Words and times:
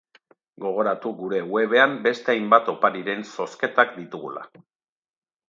Gogoratu 0.63 1.11
gure 1.19 1.41
webean 1.55 1.93
beste 2.07 2.33
hainbat 2.35 2.73
opariren 2.75 3.23
zozketak 3.35 3.95
ditugula. 4.01 4.49